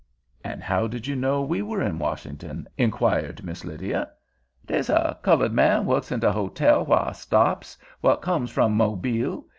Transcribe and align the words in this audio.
"And 0.43 0.63
how 0.63 0.87
did 0.87 1.05
you 1.05 1.15
know 1.15 1.43
we 1.43 1.61
were 1.61 1.83
in 1.83 1.99
Washington?" 1.99 2.67
inquired 2.75 3.43
Miss 3.45 3.63
Lydia. 3.63 4.09
"Dey's 4.65 4.89
a 4.89 5.19
cullud 5.21 5.51
man 5.53 5.85
works 5.85 6.11
in 6.11 6.19
de 6.21 6.31
hotel 6.31 6.83
whar 6.83 7.09
I 7.09 7.11
stops, 7.11 7.77
what 7.99 8.23
comes 8.23 8.49
from 8.49 8.73
Mobile. 8.75 9.45